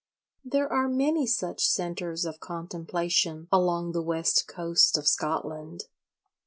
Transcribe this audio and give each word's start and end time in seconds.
There 0.43 0.67
are 0.67 0.87
many 0.89 1.27
such 1.27 1.63
centres 1.63 2.25
of 2.25 2.39
contemplation 2.39 3.47
along 3.51 3.91
the 3.91 4.01
West 4.01 4.47
Coast 4.47 4.97
of 4.97 5.07
Scotland. 5.07 5.83